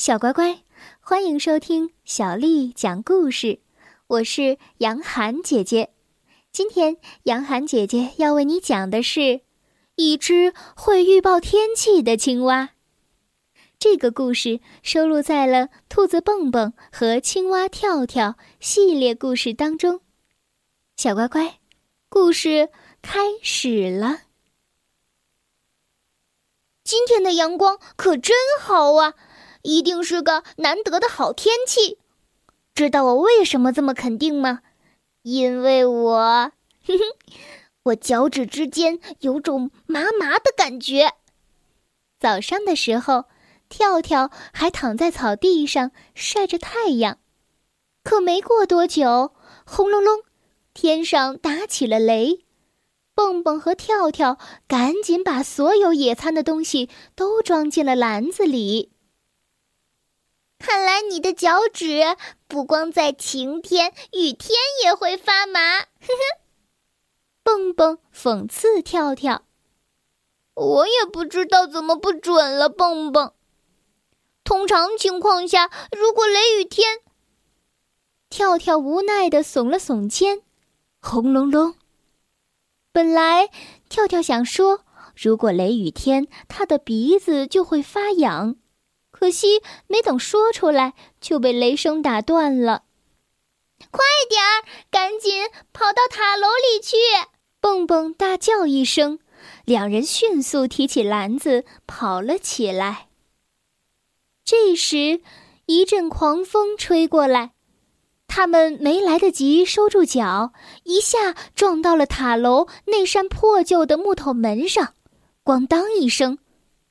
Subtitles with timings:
[0.00, 0.62] 小乖乖，
[0.98, 3.60] 欢迎收听小丽讲故事。
[4.06, 5.92] 我是杨涵姐姐。
[6.50, 9.42] 今天杨涵姐姐要为你讲的是
[9.96, 12.70] 一只会预报天气的青蛙。
[13.78, 18.28] 这个故事收录在了《兔子蹦蹦》和《青蛙跳跳》
[18.58, 20.00] 系列故事当中。
[20.96, 21.58] 小乖乖，
[22.08, 22.70] 故事
[23.02, 24.20] 开始了。
[26.82, 29.12] 今天的阳光可真好啊！
[29.62, 31.98] 一定是个难得的好天气，
[32.74, 34.60] 知道我为什么这么肯定吗？
[35.22, 36.52] 因为我，
[36.86, 37.02] 哼哼，
[37.84, 41.12] 我脚趾之间有种麻麻的感觉。
[42.18, 43.26] 早上的时候，
[43.68, 47.18] 跳跳还躺在草地上晒着太阳，
[48.02, 49.34] 可没过多久，
[49.66, 50.22] 轰隆隆，
[50.72, 52.44] 天上打起了雷。
[53.14, 58.92] 蹦蹦和跳跳赶紧把所有野餐的东西都装进了篮子里。
[60.60, 65.80] 看来你的脚趾不光在晴天，雨天也会发麻。
[65.80, 66.40] 呵呵，
[67.42, 69.46] 蹦蹦讽刺跳跳
[70.54, 73.32] ：“我也不知道怎么不准了。”蹦蹦，
[74.44, 77.00] 通常情况下，如果雷雨天，
[78.28, 80.42] 跳跳无奈的耸了耸肩。
[81.00, 81.74] 轰隆隆，
[82.92, 83.48] 本来
[83.88, 84.84] 跳跳想说，
[85.16, 88.56] 如果雷雨天，他的鼻子就会发痒。
[89.20, 92.84] 可惜没等说出来，就被雷声打断了。
[93.90, 96.96] 快点儿，赶紧跑到塔楼里去！
[97.60, 99.18] 蹦蹦大叫一声，
[99.66, 103.08] 两人迅速提起篮子跑了起来。
[104.42, 105.20] 这时，
[105.66, 107.50] 一阵狂风吹过来，
[108.26, 110.54] 他们没来得及收住脚，
[110.84, 114.94] 一下撞到了塔楼那扇破旧的木头门上，
[115.44, 116.38] 咣当一声，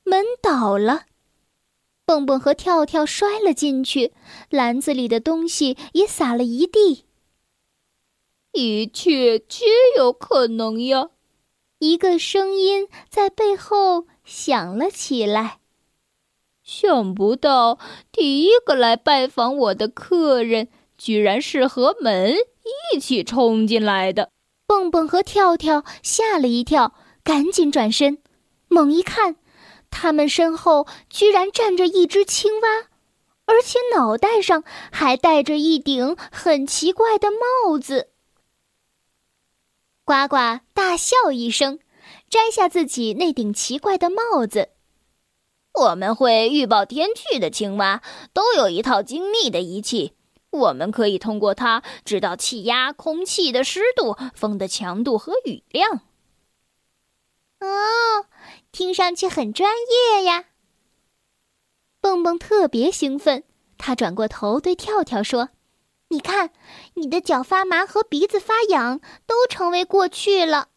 [0.04, 1.06] 门倒了。
[2.10, 4.12] 蹦蹦和跳跳摔了进去，
[4.48, 7.04] 篮子里的东西也洒了一地。
[8.50, 11.10] 一切皆有可能呀！
[11.78, 15.60] 一个声音在背后响了起来。
[16.64, 17.78] 想不到
[18.10, 20.66] 第一个来拜访我的客人，
[20.98, 22.34] 居然是和门
[22.92, 24.30] 一起冲进来的。
[24.66, 26.92] 蹦蹦和跳跳吓了一跳，
[27.22, 28.18] 赶紧转身，
[28.66, 29.36] 猛一看。
[29.90, 32.68] 他们身后居然站着一只青蛙，
[33.44, 38.08] 而且脑袋上还戴着一顶很奇怪的帽子。
[40.04, 41.78] 呱呱大笑一声，
[42.28, 44.70] 摘下自己那顶奇怪的帽子。
[45.72, 48.02] 我们会预报天气的青蛙
[48.32, 50.14] 都有一套精密的仪器，
[50.50, 56.00] 我们可以通过它知道气压、空气的湿度、风的强度和雨量。
[58.70, 58.72] 哦。
[58.72, 60.46] 听上去很专业呀！
[62.00, 63.44] 蹦蹦特别兴奋，
[63.76, 65.50] 他转过头对跳跳说
[66.08, 66.52] ：“你看，
[66.94, 70.68] 你的脚发麻和鼻子发痒都成为过去了。”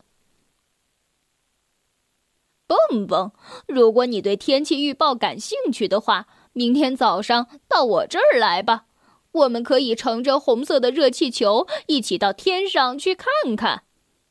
[2.68, 3.32] 蹦蹦，
[3.68, 8.86] 如果你对天气预报感兴趣的话，明天早上到我这儿来吧。
[9.32, 13.84] 我们可以乘着红色的热气球一起到天上去看看。”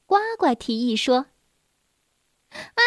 [0.06, 1.27] 呱呱提议说。
[2.53, 2.83] 啊，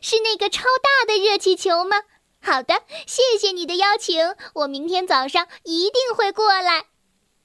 [0.00, 2.02] 是那个超大的热气球吗？
[2.40, 6.86] 好的，谢谢你的邀请，我明天早上一定会过来。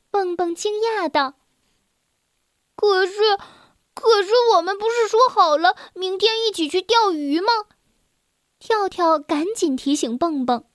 [0.09, 1.35] 蹦蹦惊讶道
[2.75, 3.13] ：“可是，
[3.93, 7.51] 可是我们不是说好了明天一起去钓鱼吗？”
[8.59, 10.65] 跳跳赶紧提醒蹦蹦，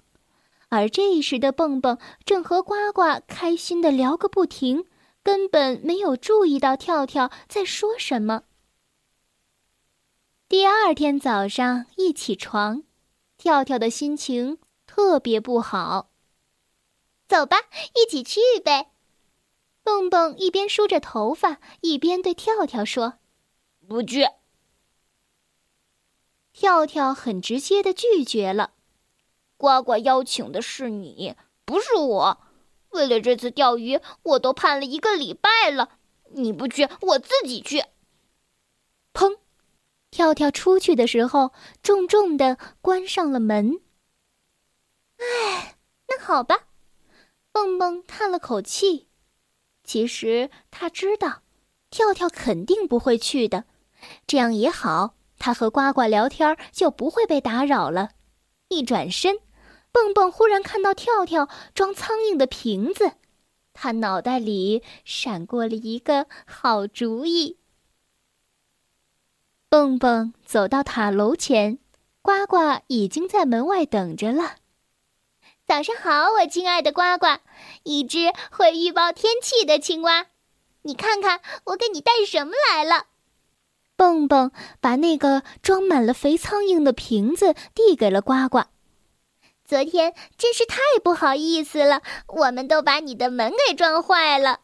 [0.69, 4.87] 而这时的蹦蹦正和呱呱开心的聊个不停，
[5.25, 8.43] 根本没有注意到跳跳在说什么。
[10.53, 12.83] 第二天早上一起床，
[13.39, 16.11] 跳跳的心情特别不好。
[17.27, 17.57] 走吧，
[17.95, 18.93] 一起去呗。
[19.83, 23.15] 蹦蹦一边梳着头发，一边对跳跳说
[23.89, 24.29] ：“不去。”
[26.53, 28.75] 跳跳很直接的拒绝了。
[29.57, 31.35] 呱呱邀请的是你，
[31.65, 32.43] 不是我。
[32.91, 35.97] 为了这次钓鱼，我都盼了一个礼拜了。
[36.33, 37.87] 你不去，我自己去。
[39.15, 39.39] 砰！
[40.13, 43.81] 跳跳出去的时候，重重的关上了门。
[45.17, 46.67] 唉，那好吧，
[47.51, 49.09] 蹦蹦叹了口气。
[49.83, 51.43] 其实他知道，
[51.91, 53.65] 跳跳肯定不会去的。
[54.27, 58.11] 这样也好，他和呱呱聊天就不会被打扰了。
[58.69, 59.39] 一转身，
[59.91, 63.13] 蹦蹦忽然看到跳跳装苍蝇的瓶子，
[63.73, 67.59] 他脑袋里闪过了一个好主意。
[69.73, 71.79] 蹦蹦走到塔楼前，
[72.21, 74.57] 呱呱已经在门外等着了。
[75.67, 77.41] 早上好，我亲爱的呱呱，
[77.83, 80.27] 一只会预报天气的青蛙。
[80.83, 83.07] 你看看，我给你带什么来了。
[83.97, 84.53] 蹦蹦
[84.83, 88.65] 把那个装满了肥苍蝇的瓶子递给了呱呱。
[89.65, 94.61] 昨天真是太不好意思了，我们都把你的门给撞坏了。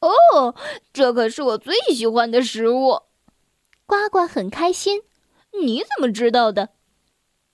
[0.00, 0.56] 哦，
[0.92, 3.02] 这可是我最喜欢的食物。
[3.92, 5.02] 呱呱很开心。
[5.60, 6.70] 你怎么知道的？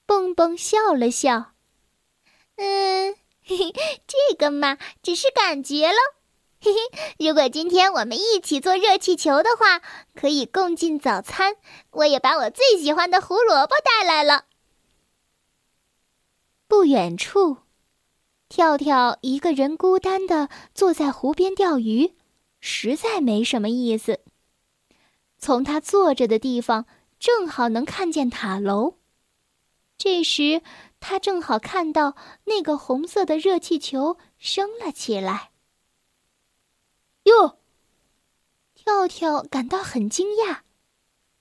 [0.07, 1.55] 蹦蹦笑了笑。
[2.55, 3.73] 嗯，嘿嘿，
[4.07, 5.99] 这个嘛，只是感觉喽。
[6.61, 9.83] 嘿嘿，如果今天我们一起做热气球的话，
[10.15, 11.57] 可以共进早餐。
[11.91, 14.45] 我也把我最喜欢的胡萝卜带来了。
[16.69, 17.57] 不远处，
[18.49, 22.15] 跳跳一个人孤单的坐在湖边钓鱼，
[22.61, 24.21] 实在没什么意思。
[25.39, 26.87] 从他坐着的地方，
[27.19, 28.99] 正好能看见塔楼。
[29.97, 30.63] 这时，
[31.01, 35.51] 他正好看到那个红色的热气球升了起来。
[37.25, 37.59] 哟！
[38.75, 40.61] 跳跳感到很惊讶，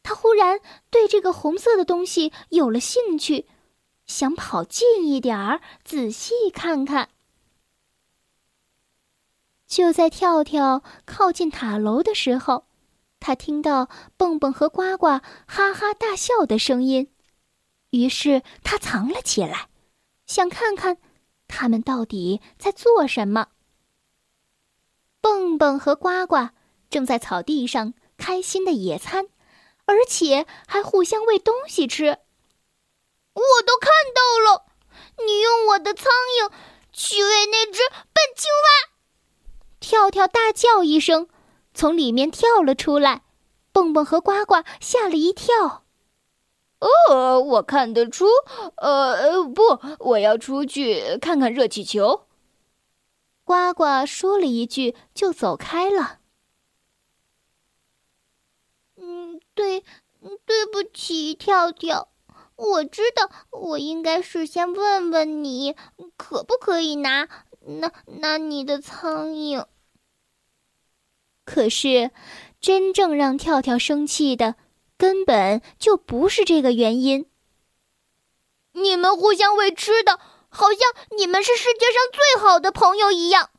[0.03, 0.59] 他忽然
[0.89, 3.47] 对这个红色的东西有了兴趣，
[4.05, 7.09] 想跑近一点儿仔细看看。
[9.67, 12.65] 就在跳跳靠近塔楼的时候，
[13.19, 15.07] 他听到蹦蹦和呱呱
[15.47, 17.11] 哈哈大笑的声音，
[17.89, 19.69] 于是他藏了起来，
[20.25, 20.97] 想看看
[21.47, 23.47] 他们到底在做什么。
[25.19, 26.49] 蹦蹦和呱呱
[26.89, 29.27] 正在草地上开心的野餐，
[29.85, 32.19] 而且还互相喂东西吃。
[33.33, 34.65] 我都看到了，
[35.25, 36.51] 你用我的苍蝇
[36.93, 38.97] 去喂那只笨青蛙！
[39.79, 41.27] 跳跳大叫一声，
[41.77, 43.21] 从里面跳了出来。
[43.71, 45.85] 蹦蹦和呱呱吓了一跳。
[46.79, 48.25] 哦，我看得出，
[48.77, 49.61] 呃，不，
[49.99, 52.25] 我要出去看看热气球。
[53.43, 56.17] 呱呱说了一句，就走开了。
[58.95, 59.81] 嗯，对，
[60.47, 62.09] 对不起，跳跳，
[62.55, 65.75] 我知道我应该事先问问你，
[66.15, 67.29] 可不可以拿
[67.61, 69.67] 拿拿你的苍蝇。
[71.47, 72.11] 可是，
[72.59, 74.55] 真正让跳跳生气的，
[74.97, 77.25] 根本就不是这个原因。
[78.73, 80.19] 你们互相喂吃的。
[80.49, 80.79] 好像
[81.17, 83.49] 你们是世界上最好的朋友一样。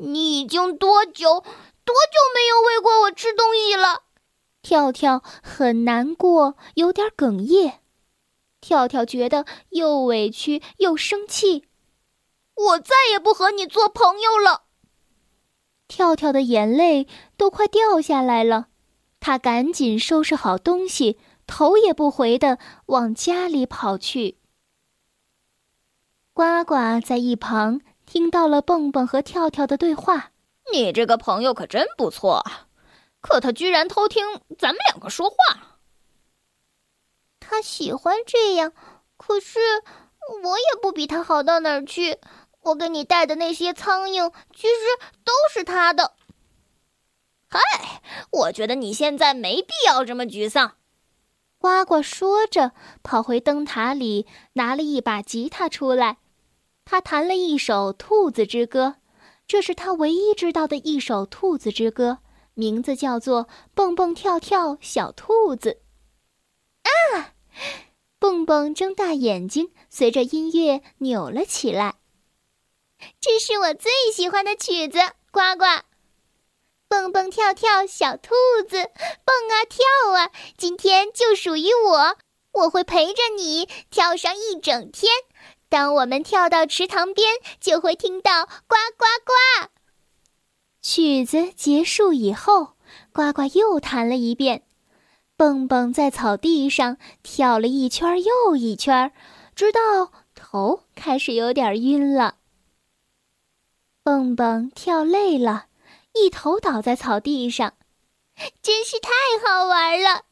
[0.00, 4.02] 你已经多久多久没有喂过我吃东西了？
[4.62, 7.80] 跳跳很难过，有点哽咽。
[8.60, 11.64] 跳跳觉得又委屈又生气。
[12.54, 14.62] 我再也不和你做朋友了。
[15.88, 18.68] 跳跳的眼泪都快掉下来了，
[19.20, 24.38] 他赶紧收拾好东西，头也不回的往家里跑去。
[26.32, 30.32] 呱呱在一旁听到了蹦蹦和跳跳的对话。
[30.72, 32.44] 你这个朋友可真不错，
[33.20, 34.24] 可他居然偷听
[34.58, 35.36] 咱们两个说话。
[37.38, 38.72] 他喜欢这样，
[39.16, 39.60] 可是
[40.42, 42.18] 我也不比他好到哪儿去。
[42.62, 44.74] 我给你带的那些苍蝇，其实
[45.24, 46.14] 都是他的。
[47.48, 47.60] 嗨，
[48.30, 50.76] 我觉得你现在没必要这么沮丧。
[51.58, 52.72] 呱呱说着，
[53.02, 56.18] 跑回灯塔里，拿了一把吉他出来。
[56.84, 58.96] 他弹了一首《兔子之歌》，
[59.48, 62.18] 这是他唯一知道的一首兔子之歌，
[62.54, 65.80] 名字叫做《蹦蹦跳跳小兔子》。
[67.18, 67.34] 啊！
[68.18, 71.96] 蹦蹦睁大眼睛，随着音乐扭了起来。
[73.20, 74.98] 这是我最喜欢的曲子，
[75.30, 75.64] 呱呱！
[77.06, 78.34] 蹦蹦跳跳小兔
[78.68, 78.78] 子，
[79.24, 82.16] 蹦啊跳啊，今天就属于我，
[82.52, 85.12] 我会陪着你跳上一整天。
[85.68, 89.68] 当我们跳到池塘边，就会听到呱呱呱。
[90.82, 92.72] 曲子结束以后，
[93.12, 94.64] 呱呱又弹了一遍。
[95.36, 99.12] 蹦蹦在草地上跳了一圈又一圈，
[99.54, 102.38] 直到头开始有点晕了。
[104.02, 105.65] 蹦蹦跳累了，
[106.16, 107.74] 一头倒在草地上，
[108.62, 109.10] 真是太
[109.44, 110.24] 好玩了。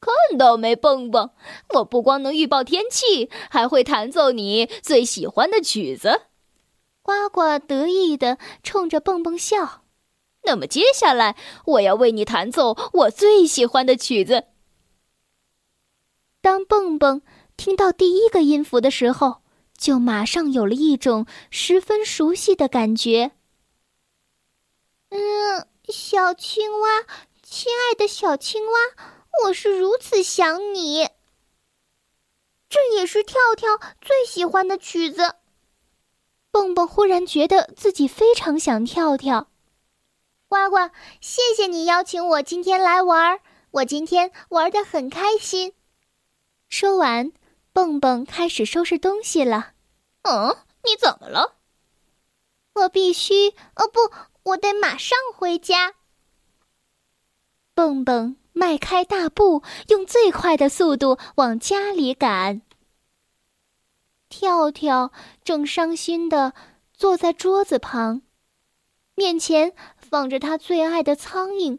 [0.00, 1.30] 看到没，蹦蹦？
[1.76, 6.22] 我不光能预报天气，还会弹奏你最喜欢的曲子。
[7.00, 9.82] 呱呱得意的冲着蹦蹦笑。
[10.42, 14.44] 那么接下来，我要为你弹奏我最喜欢的曲子。
[16.42, 17.22] 当蹦蹦
[17.56, 19.42] 听到第一个音符的时候，
[19.78, 23.32] 就马上有了一种十分熟悉的感觉。
[25.16, 26.88] 嗯，小青蛙，
[27.40, 28.78] 亲爱的小青蛙。
[29.44, 31.08] 我是如此想你，
[32.68, 35.36] 这也是跳跳最喜欢的曲子。
[36.50, 39.48] 蹦蹦忽然觉得自己非常想跳跳。
[40.48, 40.90] 呱呱，
[41.20, 43.38] 谢谢你邀请我今天来玩，
[43.70, 45.74] 我今天玩的很开心。
[46.68, 47.32] 说完，
[47.72, 49.74] 蹦蹦开始收拾东西了。
[50.22, 51.54] 嗯，你怎么了？
[52.74, 53.50] 我必须……
[53.76, 54.00] 哦不，
[54.44, 55.94] 我得马上回家。
[57.74, 62.62] 蹦蹦迈开大步，用最快的速度往家里赶。
[64.28, 66.54] 跳跳正伤心的
[66.92, 68.22] 坐在桌子旁，
[69.14, 71.78] 面前放着他最爱的苍蝇，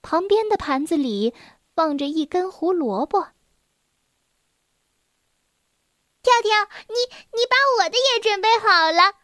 [0.00, 1.34] 旁边的盘子里
[1.74, 3.20] 放着一根胡萝卜。
[6.22, 6.94] 跳跳，你
[7.32, 9.21] 你把我的也准备好了。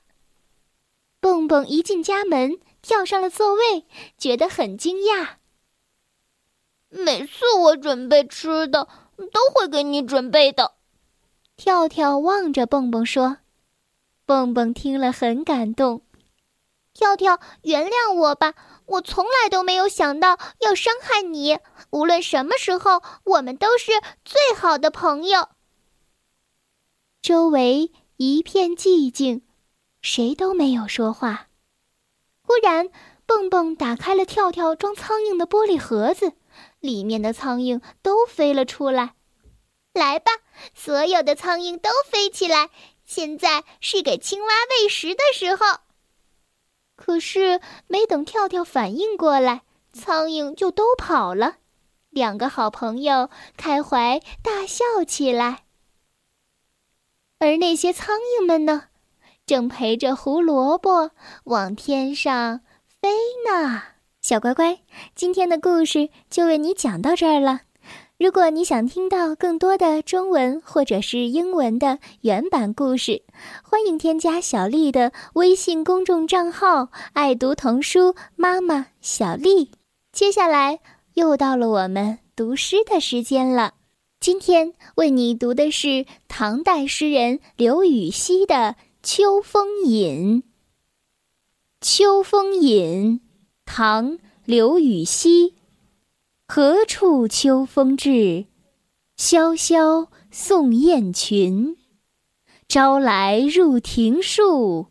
[1.21, 5.31] 蹦蹦一进家门，跳上了座位，觉得很惊讶。
[6.89, 10.75] 每次我准备吃的，都会给你准备的。
[11.57, 13.39] 跳跳望着蹦蹦说
[14.25, 16.03] ：“蹦蹦听了很感动。
[16.95, 18.55] 跳跳，原谅我吧，
[18.87, 21.59] 我从来都没有想到要伤害你。
[21.91, 23.93] 无论什么时候，我们都是
[24.25, 25.49] 最好的朋友。”
[27.21, 29.43] 周围一片寂静，
[30.11, 31.49] 谁都没有说话。
[32.41, 32.89] 忽然，
[33.27, 36.33] 蹦蹦打开了跳跳装苍蝇的玻璃盒子，
[36.81, 39.17] 里面的苍蝇都飞了出来。
[39.93, 40.33] 来吧，
[40.75, 42.71] 所有的苍蝇都飞起来！
[43.05, 45.81] 现在是给青蛙喂食的时候。
[46.97, 49.61] 可是，没等跳跳反应过来，
[49.93, 51.59] 苍蝇就都跑了。
[52.09, 55.65] 两个好朋友开怀大笑起来。
[57.39, 58.88] 而那些苍蝇们呢，
[59.49, 61.11] 正陪着胡萝卜
[61.45, 62.61] 往天上
[63.01, 63.09] 飞
[63.51, 63.83] 呢。
[64.21, 64.81] 小乖乖，
[65.15, 67.63] 今天的故事就为你讲到这儿了。
[68.19, 73.23] 如果你想听到更多的中文或者是英文的原版故事，
[73.63, 79.71] 欢迎添加小丽的微信公众账号“爱读童书妈妈小丽”。
[80.13, 80.81] 接下来
[81.15, 83.73] 又到了我们读诗的时间了。
[84.21, 88.55] 今天为你读的是唐代诗人刘禹锡的
[89.11, 90.43] 《秋风引》。
[91.81, 93.21] 《秋风引》，
[93.65, 95.55] 唐·刘禹锡。
[96.47, 98.45] 何处秋风至？
[99.17, 101.79] 萧萧送雁群。
[102.69, 104.89] 朝来入庭树，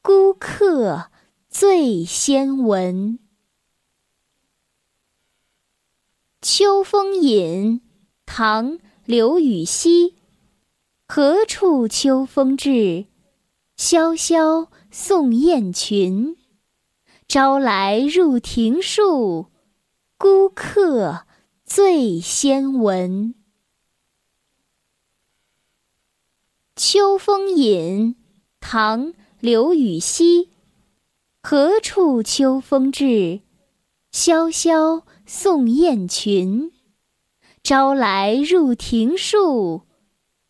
[0.00, 1.10] 孤客
[1.50, 3.18] 最先闻。
[6.40, 7.80] 《秋风引》
[8.24, 10.14] 唐·刘禹锡，
[11.06, 13.11] 何处秋风至？
[13.84, 16.36] 萧萧送雁群。
[17.26, 19.50] 朝来入庭树，
[20.16, 21.26] 孤客
[21.64, 23.34] 最先闻。
[26.76, 28.14] 《秋风引》
[28.60, 29.06] 唐·
[29.40, 30.50] 刘禹锡，
[31.42, 33.40] 何处秋风至？
[34.12, 36.70] 萧萧送雁群。
[37.64, 39.82] 朝来入庭树，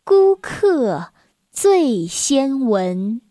[0.03, 1.11] 孤客
[1.51, 3.21] 最先闻。